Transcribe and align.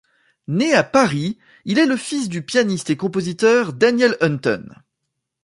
Né 0.47 0.73
à 0.73 0.81
Paris, 0.81 1.37
il 1.63 1.77
est 1.77 1.85
le 1.85 1.95
fils 1.95 2.27
du 2.27 2.41
pianiste 2.43 2.89
et 2.89 2.97
compositeur 2.97 3.71
Daniel 3.71 4.17
Hünten. 4.19 4.81